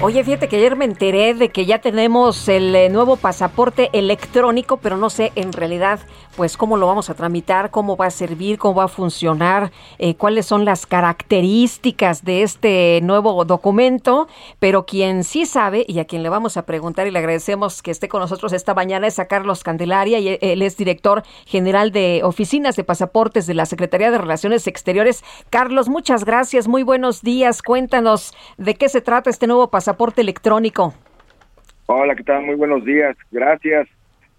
Oye, 0.00 0.22
fíjate 0.22 0.48
que 0.48 0.54
ayer 0.54 0.76
me 0.76 0.84
enteré 0.84 1.34
de 1.34 1.48
que 1.48 1.66
ya 1.66 1.80
tenemos 1.80 2.48
el 2.48 2.72
eh, 2.76 2.88
nuevo 2.88 3.16
pasaporte 3.16 3.90
electrónico, 3.92 4.76
pero 4.76 4.96
no 4.96 5.10
sé 5.10 5.32
en 5.34 5.52
realidad, 5.52 5.98
pues, 6.36 6.56
cómo 6.56 6.76
lo 6.76 6.86
vamos 6.86 7.10
a 7.10 7.14
tramitar, 7.14 7.72
cómo 7.72 7.96
va 7.96 8.06
a 8.06 8.10
servir, 8.10 8.58
cómo 8.58 8.76
va 8.76 8.84
a 8.84 8.88
funcionar, 8.88 9.72
eh, 9.98 10.14
cuáles 10.14 10.46
son 10.46 10.64
las 10.64 10.86
características 10.86 12.24
de 12.24 12.44
este 12.44 13.00
nuevo 13.02 13.44
documento. 13.44 14.28
Pero 14.60 14.86
quien 14.86 15.24
sí 15.24 15.46
sabe 15.46 15.84
y 15.88 15.98
a 15.98 16.04
quien 16.04 16.22
le 16.22 16.28
vamos 16.28 16.56
a 16.56 16.62
preguntar 16.64 17.08
y 17.08 17.10
le 17.10 17.18
agradecemos 17.18 17.82
que 17.82 17.90
esté 17.90 18.08
con 18.08 18.20
nosotros 18.20 18.52
esta 18.52 18.74
mañana 18.74 19.08
es 19.08 19.18
a 19.18 19.26
Carlos 19.26 19.64
Candelaria 19.64 20.20
y 20.20 20.38
él 20.40 20.62
es 20.62 20.76
director 20.76 21.24
general 21.44 21.90
de 21.90 22.20
oficinas 22.22 22.76
de 22.76 22.84
pasaportes 22.84 23.48
de 23.48 23.54
la 23.54 23.66
Secretaría 23.66 24.12
de 24.12 24.18
Relaciones 24.18 24.68
Exteriores. 24.68 25.24
Carlos, 25.50 25.88
muchas 25.88 26.24
gracias, 26.24 26.68
muy 26.68 26.84
buenos 26.84 27.22
días. 27.22 27.62
Cuéntanos 27.62 28.32
de 28.58 28.76
qué 28.76 28.88
se 28.88 29.00
trata 29.00 29.28
este 29.28 29.48
nuevo 29.48 29.70
pasaporte 29.70 29.87
electrónico. 30.20 30.94
Hola, 31.86 32.14
¿qué 32.14 32.24
tal? 32.24 32.44
Muy 32.44 32.54
buenos 32.54 32.84
días, 32.84 33.16
gracias. 33.30 33.88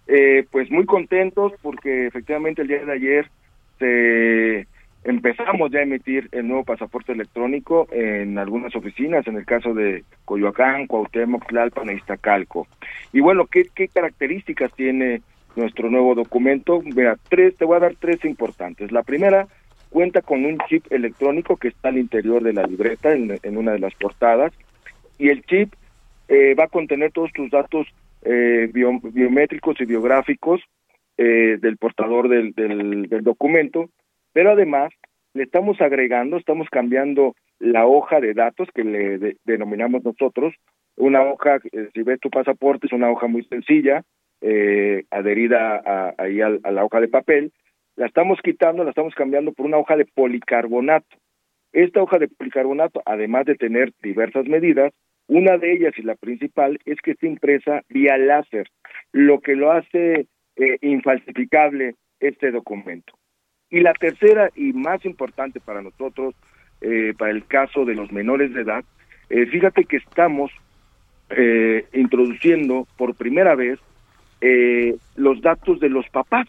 Eh, 0.06 0.46
pues 0.50 0.70
muy 0.70 0.86
contentos 0.86 1.52
porque 1.62 2.06
efectivamente 2.06 2.62
el 2.62 2.68
día 2.68 2.84
de 2.84 2.92
ayer 2.92 3.30
se 3.78 4.66
empezamos 5.04 5.70
ya 5.70 5.78
a 5.78 5.82
emitir 5.82 6.28
el 6.32 6.46
nuevo 6.46 6.64
pasaporte 6.64 7.12
electrónico 7.12 7.88
en 7.90 8.38
algunas 8.38 8.74
oficinas, 8.76 9.26
en 9.26 9.36
el 9.36 9.46
caso 9.46 9.72
de 9.72 10.04
Coyoacán, 10.24 10.86
Cuauhtémoc, 10.86 11.46
Tlalpan 11.46 11.90
e 11.90 11.94
Iztacalco. 11.94 12.66
Y 13.12 13.20
bueno, 13.20 13.46
¿qué, 13.46 13.66
qué 13.74 13.88
características 13.88 14.72
tiene 14.74 15.22
nuestro 15.56 15.90
nuevo 15.90 16.14
documento? 16.14 16.82
Mira, 16.82 17.16
tres, 17.28 17.56
te 17.56 17.64
voy 17.64 17.76
a 17.76 17.80
dar 17.80 17.94
tres 17.98 18.24
importantes. 18.24 18.92
La 18.92 19.02
primera, 19.02 19.46
cuenta 19.88 20.22
con 20.22 20.44
un 20.44 20.58
chip 20.68 20.84
electrónico 20.90 21.56
que 21.56 21.68
está 21.68 21.88
al 21.88 21.98
interior 21.98 22.42
de 22.42 22.52
la 22.52 22.64
libreta, 22.64 23.12
en, 23.12 23.38
en 23.42 23.56
una 23.56 23.72
de 23.72 23.78
las 23.78 23.94
portadas, 23.94 24.52
y 25.20 25.28
el 25.28 25.44
chip 25.44 25.74
eh, 26.28 26.54
va 26.54 26.64
a 26.64 26.68
contener 26.68 27.12
todos 27.12 27.30
tus 27.32 27.50
datos 27.50 27.86
eh, 28.22 28.68
bio, 28.72 28.98
biométricos 29.02 29.80
y 29.80 29.84
biográficos 29.84 30.60
eh, 31.16 31.58
del 31.60 31.76
portador 31.76 32.28
del, 32.28 32.52
del, 32.52 33.08
del, 33.08 33.22
documento, 33.22 33.90
pero 34.32 34.50
además 34.50 34.92
le 35.34 35.44
estamos 35.44 35.80
agregando, 35.80 36.36
estamos 36.36 36.68
cambiando 36.70 37.34
la 37.58 37.86
hoja 37.86 38.20
de 38.20 38.34
datos 38.34 38.68
que 38.74 38.84
le 38.84 39.18
de, 39.18 39.36
denominamos 39.44 40.04
nosotros, 40.04 40.54
una 40.96 41.22
hoja, 41.22 41.60
eh, 41.72 41.88
si 41.94 42.02
ves 42.02 42.20
tu 42.20 42.30
pasaporte, 42.30 42.86
es 42.86 42.92
una 42.92 43.10
hoja 43.10 43.26
muy 43.26 43.44
sencilla, 43.44 44.02
adherida 45.10 45.82
a, 45.84 46.14
ahí 46.16 46.40
a 46.40 46.48
la 46.48 46.84
hoja 46.84 47.00
de 47.00 47.08
papel, 47.08 47.52
la 47.96 48.06
estamos 48.06 48.38
quitando, 48.42 48.84
la 48.84 48.90
estamos 48.90 49.14
cambiando 49.14 49.52
por 49.52 49.66
una 49.66 49.76
hoja 49.76 49.96
de 49.96 50.06
policarbonato. 50.06 51.16
Esta 51.72 52.02
hoja 52.02 52.18
de 52.18 52.28
policarbonato, 52.28 53.02
además 53.04 53.44
de 53.44 53.54
tener 53.54 53.92
diversas 54.02 54.46
medidas, 54.46 54.92
una 55.30 55.58
de 55.58 55.72
ellas 55.72 55.94
y 55.96 56.02
la 56.02 56.16
principal 56.16 56.80
es 56.84 57.00
que 57.00 57.12
está 57.12 57.28
impresa 57.28 57.82
vía 57.88 58.18
láser, 58.18 58.68
lo 59.12 59.38
que 59.38 59.54
lo 59.54 59.70
hace 59.70 60.26
eh, 60.56 60.78
infalsificable 60.82 61.94
este 62.18 62.50
documento. 62.50 63.12
Y 63.70 63.78
la 63.78 63.92
tercera 63.92 64.50
y 64.56 64.72
más 64.72 65.04
importante 65.04 65.60
para 65.60 65.82
nosotros, 65.82 66.34
eh, 66.80 67.14
para 67.16 67.30
el 67.30 67.46
caso 67.46 67.84
de 67.84 67.94
los 67.94 68.10
menores 68.10 68.52
de 68.52 68.62
edad, 68.62 68.84
eh, 69.28 69.46
fíjate 69.46 69.84
que 69.84 69.98
estamos 69.98 70.50
eh, 71.30 71.86
introduciendo 71.92 72.88
por 72.96 73.14
primera 73.14 73.54
vez 73.54 73.78
eh, 74.40 74.96
los 75.14 75.40
datos 75.42 75.78
de 75.78 75.90
los 75.90 76.08
papás, 76.08 76.48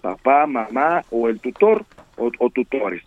papá, 0.00 0.46
mamá 0.46 1.04
o 1.10 1.28
el 1.28 1.40
tutor 1.40 1.84
o, 2.16 2.32
o 2.38 2.48
tutores 2.48 3.02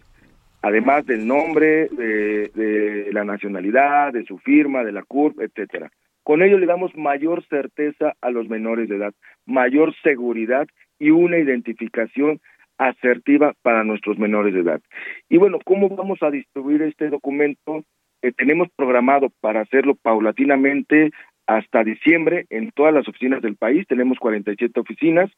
además 0.62 1.06
del 1.06 1.28
nombre, 1.28 1.88
de, 1.90 3.10
la 3.12 3.24
nacionalidad, 3.24 4.14
de 4.14 4.26
su 4.26 4.38
firma, 4.40 4.84
de 4.84 4.92
la 4.92 5.04
CURP, 5.04 5.40
etcétera. 5.42 5.90
Con 6.24 6.42
ello 6.42 6.58
le 6.58 6.66
damos 6.66 6.96
mayor 6.96 7.44
certeza 7.48 8.14
a 8.22 8.30
los 8.32 8.50
menores 8.50 8.90
de 8.90 8.98
edad, 8.98 9.14
mayor 9.46 9.96
seguridad 10.04 10.68
y 11.00 11.12
una 11.12 11.38
identificación 11.38 12.40
asertiva 12.78 13.54
para 13.62 13.84
nuestros 13.84 14.20
menores 14.20 14.54
de 14.54 14.60
edad. 14.60 14.82
Y 15.30 15.38
bueno, 15.38 15.60
¿cómo 15.64 15.90
vamos 15.90 16.22
a 16.22 16.30
distribuir 16.30 16.82
este 16.82 17.10
documento? 17.10 17.84
Eh, 18.22 18.32
tenemos 18.34 18.68
programado 18.76 19.30
para 19.40 19.62
hacerlo 19.62 19.96
paulatinamente 19.96 21.12
hasta 21.48 21.84
diciembre 21.84 22.46
en 22.50 22.72
todas 22.72 22.94
las 22.94 23.08
oficinas 23.08 23.42
del 23.42 23.56
país, 23.56 23.88
tenemos 23.88 24.20
47 24.20 24.80
oficinas, 24.80 25.32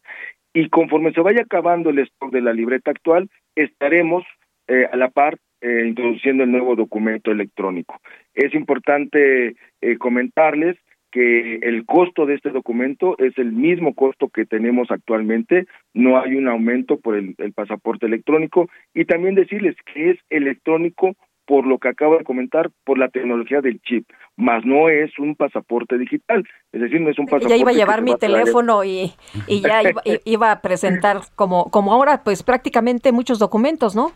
y 0.53 0.69
conforme 0.69 1.13
se 1.13 1.21
vaya 1.21 1.43
acabando 1.43 1.91
el 1.91 1.99
stock 1.99 2.31
de 2.31 2.41
la 2.41 2.51
libreta 2.51 2.89
actual, 2.89 3.29
estaremos 3.55 4.25
eh, 4.69 4.87
a 4.91 4.95
la 4.95 5.09
par 5.09 5.37
eh, 5.61 5.85
introduciendo 5.87 6.43
el 6.43 6.51
nuevo 6.51 6.75
documento 6.75 7.31
electrónico. 7.31 7.99
Es 8.33 8.53
importante 8.53 9.55
eh, 9.81 9.97
comentarles 9.97 10.77
que 11.11 11.55
el 11.55 11.85
costo 11.85 12.25
de 12.25 12.35
este 12.35 12.51
documento 12.51 13.17
es 13.17 13.37
el 13.37 13.51
mismo 13.51 13.95
costo 13.95 14.29
que 14.29 14.45
tenemos 14.45 14.91
actualmente, 14.91 15.65
no 15.93 16.21
hay 16.21 16.35
un 16.35 16.47
aumento 16.47 16.99
por 16.99 17.15
el, 17.15 17.33
el 17.39 17.51
pasaporte 17.51 18.05
electrónico 18.05 18.69
y 18.93 19.05
también 19.05 19.33
decirles 19.33 19.75
que 19.91 20.11
es 20.11 20.19
electrónico 20.29 21.15
por 21.45 21.65
lo 21.65 21.79
que 21.79 21.87
acabo 21.87 22.15
de 22.15 22.23
comentar, 22.23 22.69
por 22.85 22.99
la 22.99 23.09
tecnología 23.09 23.59
del 23.59 23.81
chip, 23.81 24.07
más 24.37 24.63
no 24.65 24.87
es 24.87 25.17
un 25.17 25.35
pasaporte 25.35 25.97
digital, 25.97 26.47
es 26.71 26.79
decir, 26.79 27.01
no 27.01 27.09
es 27.09 27.17
un 27.17 27.25
pasaporte. 27.25 27.49
Ya 27.49 27.57
iba 27.57 27.71
a 27.71 27.73
llevar 27.73 28.03
mi 28.03 28.15
teléfono 28.15 28.83
y, 28.83 29.13
y 29.47 29.61
ya 29.61 29.81
iba, 29.81 30.03
iba, 30.25 30.51
a 30.51 30.61
presentar 30.61 31.21
como, 31.35 31.71
como 31.71 31.91
ahora, 31.91 32.23
pues 32.23 32.43
prácticamente 32.43 33.11
muchos 33.11 33.39
documentos, 33.39 33.95
¿no? 33.95 34.11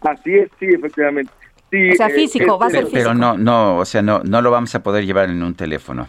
Así 0.00 0.34
es, 0.34 0.50
sí, 0.58 0.66
efectivamente. 0.66 1.32
Sí, 1.70 1.90
o 1.90 1.94
sea, 1.94 2.08
físico, 2.08 2.56
eh, 2.56 2.58
va 2.60 2.66
a 2.66 2.70
ser 2.70 2.84
físico. 2.84 2.98
Pero 2.98 3.14
no, 3.14 3.36
no, 3.36 3.78
o 3.78 3.84
sea, 3.84 4.02
no, 4.02 4.20
no 4.24 4.42
lo 4.42 4.50
vamos 4.50 4.74
a 4.74 4.82
poder 4.82 5.06
llevar 5.06 5.30
en 5.30 5.42
un 5.42 5.54
teléfono. 5.54 6.08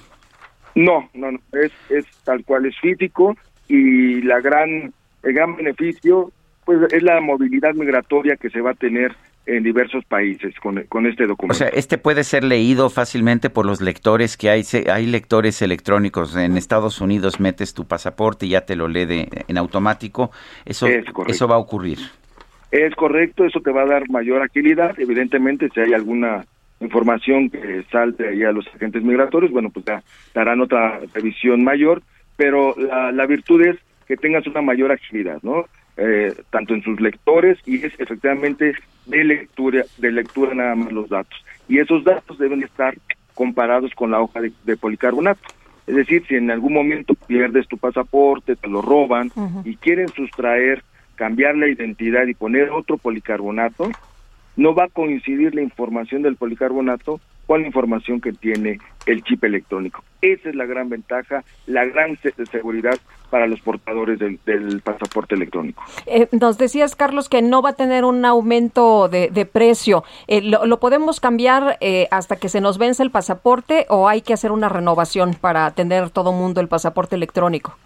No, 0.75 1.09
no, 1.13 1.31
no, 1.31 1.39
es, 1.53 1.71
es 1.89 2.05
tal 2.23 2.43
cual 2.45 2.65
es 2.65 2.79
físico 2.79 3.35
y 3.67 4.21
la 4.21 4.39
gran, 4.39 4.93
el 5.23 5.33
gran 5.33 5.55
beneficio, 5.55 6.31
pues, 6.65 6.91
es 6.91 7.03
la 7.03 7.19
movilidad 7.21 7.73
migratoria 7.73 8.37
que 8.37 8.49
se 8.49 8.61
va 8.61 8.71
a 8.71 8.75
tener 8.75 9.15
en 9.45 9.63
diversos 9.63 10.05
países 10.05 10.53
con, 10.61 10.83
con 10.83 11.05
este 11.07 11.25
documento. 11.25 11.53
O 11.53 11.57
sea, 11.57 11.67
este 11.69 11.97
puede 11.97 12.23
ser 12.23 12.43
leído 12.43 12.89
fácilmente 12.89 13.49
por 13.49 13.65
los 13.65 13.81
lectores 13.81 14.37
que 14.37 14.49
hay, 14.49 14.63
hay 14.91 15.05
lectores 15.07 15.61
electrónicos. 15.61 16.35
En 16.35 16.57
Estados 16.57 17.01
Unidos 17.01 17.39
metes 17.39 17.73
tu 17.73 17.85
pasaporte 17.85 18.45
y 18.45 18.49
ya 18.49 18.65
te 18.65 18.75
lo 18.75 18.87
lee 18.87 19.05
de, 19.05 19.45
en 19.47 19.57
automático. 19.57 20.31
Eso, 20.65 20.87
eso 20.87 21.47
va 21.47 21.55
a 21.55 21.59
ocurrir. 21.59 21.99
Es 22.71 22.95
correcto, 22.95 23.45
eso 23.45 23.59
te 23.59 23.71
va 23.71 23.83
a 23.83 23.85
dar 23.85 24.09
mayor 24.09 24.41
agilidad. 24.41 24.97
Evidentemente, 24.97 25.69
si 25.73 25.79
hay 25.81 25.93
alguna 25.93 26.45
información 26.79 27.49
que 27.49 27.83
salte 27.91 28.29
ahí 28.29 28.43
a 28.43 28.51
los 28.51 28.65
agentes 28.67 29.03
migratorios, 29.03 29.51
bueno, 29.51 29.69
pues 29.69 29.85
ya 29.85 30.01
darán 30.33 30.61
otra 30.61 30.99
revisión 31.13 31.63
mayor, 31.63 32.01
pero 32.37 32.73
la, 32.77 33.11
la 33.11 33.25
virtud 33.25 33.61
es 33.61 33.77
que 34.07 34.17
tengas 34.17 34.47
una 34.47 34.61
mayor 34.61 34.91
agilidad, 34.91 35.39
¿no? 35.43 35.65
Eh, 35.97 36.33
tanto 36.49 36.73
en 36.73 36.81
sus 36.81 36.99
lectores 37.01 37.59
y 37.65 37.85
es 37.85 37.93
efectivamente 37.99 38.73
de 39.05 39.23
lectura, 39.23 39.83
de 39.97 40.11
lectura 40.11 40.53
nada 40.55 40.73
más 40.75 40.91
los 40.91 41.09
datos. 41.09 41.37
Y 41.67 41.79
esos 41.79 42.03
datos 42.03 42.39
deben 42.39 42.63
estar 42.63 42.95
comparados 43.35 43.93
con 43.93 44.11
la 44.11 44.21
hoja 44.21 44.39
de, 44.41 44.51
de 44.63 44.77
policarbonato. 44.77 45.41
Es 45.87 45.95
decir, 45.95 46.23
si 46.27 46.35
en 46.35 46.49
algún 46.49 46.73
momento 46.73 47.13
pierdes 47.27 47.67
tu 47.67 47.77
pasaporte, 47.77 48.55
te 48.55 48.67
lo 48.69 48.81
roban 48.81 49.31
uh 49.35 49.41
-huh. 49.41 49.61
y 49.65 49.75
quieren 49.75 50.07
sustraer 50.07 50.81
cambiar 51.21 51.55
la 51.55 51.67
identidad 51.67 52.25
y 52.25 52.33
poner 52.33 52.71
otro 52.71 52.97
policarbonato, 52.97 53.91
no 54.55 54.73
va 54.73 54.85
a 54.85 54.89
coincidir 54.89 55.53
la 55.53 55.61
información 55.61 56.23
del 56.23 56.35
policarbonato 56.35 57.21
con 57.45 57.61
la 57.61 57.67
información 57.67 58.19
que 58.19 58.33
tiene 58.33 58.79
el 59.05 59.23
chip 59.23 59.43
electrónico. 59.43 60.03
Esa 60.23 60.49
es 60.49 60.55
la 60.55 60.65
gran 60.65 60.89
ventaja, 60.89 61.43
la 61.67 61.85
gran 61.85 62.17
se 62.23 62.33
seguridad 62.47 62.97
para 63.29 63.45
los 63.45 63.61
portadores 63.61 64.17
del, 64.17 64.81
pasaporte 64.83 65.35
electrónico. 65.35 65.83
Eh, 66.07 66.27
nos 66.31 66.57
decías, 66.57 66.95
Carlos, 66.95 67.29
que 67.29 67.43
no 67.43 67.61
va 67.61 67.69
a 67.69 67.73
tener 67.73 68.03
un 68.03 68.25
aumento 68.25 69.07
de, 69.07 69.29
de 69.29 69.45
precio. 69.45 70.03
Eh, 70.25 70.41
lo, 70.41 70.65
lo, 70.65 70.79
podemos 70.79 71.19
cambiar 71.19 71.77
eh, 71.81 72.07
hasta 72.09 72.37
que 72.37 72.49
se 72.49 72.61
nos 72.61 72.79
vence 72.79 73.03
el 73.03 73.11
pasaporte 73.11 73.85
o 73.89 74.09
hay 74.09 74.23
que 74.23 74.33
hacer 74.33 74.51
una 74.51 74.69
renovación 74.69 75.35
para 75.39 75.69
tener 75.69 76.09
todo 76.09 76.31
mundo 76.31 76.61
el 76.61 76.67
pasaporte 76.67 77.15
electrónico? 77.15 77.77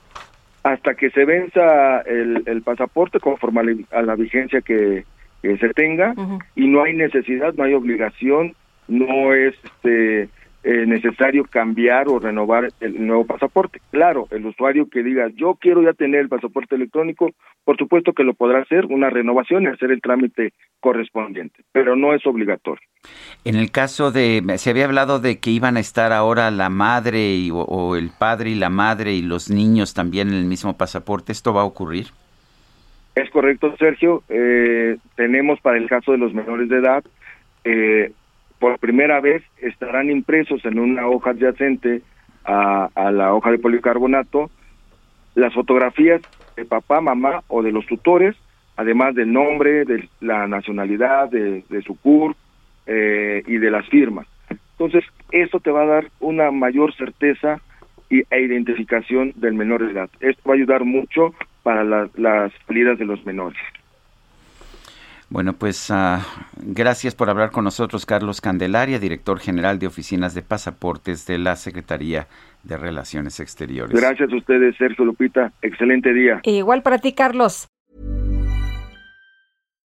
Hasta 0.66 0.96
que 0.96 1.12
se 1.12 1.26
venza 1.26 2.00
el, 2.02 2.42
el 2.48 2.64
pasaporte 2.64 3.20
conforme 3.20 3.86
a 3.92 4.02
la, 4.02 4.16
vigencia 4.16 4.62
que, 4.62 5.06
que 5.44 5.58
se 5.60 5.70
tenga 5.76 6.16
y 6.56 6.68
no 6.68 6.82
hay 6.82 6.96
necesidad, 6.96 7.54
no 7.54 7.66
hay 7.66 7.76
obligación, 7.76 8.56
no 8.88 9.36
es 9.36 9.54
este 9.64 10.28
eh, 10.68 10.88
necesario 10.88 11.44
cambiar 11.44 12.08
o 12.08 12.18
renovar 12.18 12.70
el 12.80 13.06
nuevo 13.06 13.24
pasaporte. 13.24 13.80
Claro, 13.92 14.28
el 14.32 14.48
usuario 14.48 14.90
que 14.90 15.04
diga 15.04 15.30
yo 15.36 15.60
quiero 15.62 15.84
ya 15.84 15.94
tener 15.94 16.22
el 16.22 16.28
pasaporte 16.28 16.74
electrónico, 16.74 17.30
por 17.64 17.78
supuesto 17.78 18.14
que 18.14 18.24
lo 18.24 18.34
podrá 18.34 18.64
hacer, 18.64 18.88
una 18.88 19.12
renovación 19.12 19.62
y 19.62 19.68
hacer 19.68 19.92
el 19.92 20.02
trámite 20.02 20.54
correspondiente, 20.80 21.62
pero 21.72 21.96
no 21.96 22.16
es 22.16 22.26
obligatorio. 22.26 22.82
En 23.44 23.58
el 23.58 23.70
caso 23.70 24.12
de, 24.12 24.42
se 24.58 24.72
había 24.72 24.86
hablado 24.86 25.20
de 25.20 25.40
que 25.40 25.52
iban 25.52 25.78
a 25.78 25.82
estar 25.82 26.12
ahora 26.12 26.50
la 26.50 26.70
madre 26.70 27.36
y, 27.36 27.52
o, 27.54 27.96
el 27.96 28.10
padre 28.18 28.50
y 28.50 28.56
la 28.56 28.72
madre 28.72 29.14
y 29.14 29.22
los 29.22 29.52
niños 29.52 29.94
también 29.94 30.30
en 30.30 30.34
el 30.34 30.46
mismo 30.46 30.76
pasaporte, 30.76 31.32
¿esto 31.32 31.54
va 31.54 31.62
a 31.62 31.66
ocurrir? 31.66 32.08
Es 33.14 33.30
correcto, 33.30 33.76
Sergio. 33.78 34.24
Eh, 34.30 34.98
tenemos 35.16 35.60
para 35.62 35.78
el 35.78 35.88
caso 35.88 36.12
de 36.12 36.18
los 36.18 36.34
menores 36.34 36.70
de 36.70 36.78
edad 36.80 37.04
eh, 37.66 38.12
por 38.60 38.80
primera 38.80 39.20
vez 39.20 39.44
estarán 39.58 40.10
impresos 40.10 40.64
en 40.66 40.80
una 40.80 41.08
hoja 41.08 41.32
adyacente 41.32 42.02
a, 42.44 42.90
la 43.12 43.34
hoja 43.34 43.52
de 43.52 43.60
policarbonato 43.60 44.50
las 45.34 45.54
fotografías 45.54 46.22
de 46.56 46.66
papá, 46.66 47.02
mamá 47.02 47.44
o 47.48 47.62
de 47.62 47.72
los 47.72 47.86
tutores, 47.86 48.36
además 48.78 49.16
del 49.16 49.34
nombre, 49.34 49.84
de 49.84 50.08
la 50.22 50.48
nacionalidad, 50.48 51.30
de, 51.30 51.64
su 51.86 51.96
CUR 52.00 52.36
eh, 52.86 53.44
y 53.46 53.58
de 53.58 53.72
las 53.72 53.86
firmas. 53.90 54.28
Entonces, 54.50 55.04
eso 55.32 55.60
te 55.60 55.72
va 55.72 55.84
a 55.84 55.88
dar 55.88 56.06
una 56.22 56.52
mayor 56.52 56.94
certeza 56.96 57.60
y, 58.10 58.24
e 58.30 58.42
identificación 58.42 59.34
del 59.36 59.54
menor 59.54 59.86
de 59.86 59.92
edad. 59.92 60.10
Esto 60.22 60.42
va 60.48 60.54
a 60.54 60.58
ayudar 60.58 60.86
mucho 60.86 61.34
para 61.64 61.84
las 61.84 62.52
salidas 62.68 62.98
de 62.98 63.06
los 63.06 63.26
menores. 63.26 63.60
Bueno, 65.30 65.54
pues 65.54 65.90
uh, 65.90 66.20
gracias 66.58 67.16
por 67.16 67.30
hablar 67.30 67.52
con 67.52 67.64
nosotros, 67.64 68.06
Carlos 68.06 68.42
Candelaria, 68.42 69.00
director 69.00 69.40
general 69.40 69.80
de 69.80 69.88
oficinas 69.88 70.34
de 70.36 70.44
pasaportes 70.44 71.26
de 71.26 71.40
la 71.40 71.56
Secretaría 71.56 72.28
de 72.64 72.78
Relaciones 72.78 73.40
Exteriores. 73.40 74.00
Gracias 74.00 74.32
a 74.32 74.36
ustedes, 74.36 74.76
Sergio 74.78 75.04
Lupita. 75.04 75.52
Excelente 75.62 76.14
día. 76.14 76.42
Igual 76.44 76.84
para 76.84 77.00
ti, 77.00 77.14
Carlos. 77.14 77.68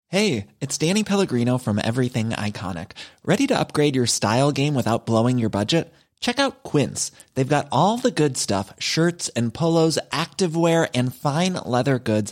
Hey, 0.10 0.48
it's 0.62 0.78
Danny 0.78 1.04
Pellegrino 1.04 1.58
from 1.58 1.80
Everything 1.80 2.30
Iconic. 2.30 2.92
¿Ready 3.26 3.46
to 3.48 3.60
upgrade 3.60 3.94
your 3.94 4.08
style 4.08 4.54
game 4.54 4.74
without 4.74 5.06
blowing 5.06 5.38
your 5.38 5.50
budget? 5.50 5.94
Check 6.22 6.40
out 6.40 6.64
Quince. 6.64 7.12
They've 7.36 7.48
got 7.48 7.68
all 7.74 7.98
the 7.98 8.10
good 8.10 8.38
stuff 8.38 8.74
shirts 8.80 9.30
and 9.36 9.54
polos, 9.54 10.00
activewear, 10.12 10.88
and 10.96 11.14
fine 11.14 11.56
leather 11.66 12.00
goods 12.00 12.32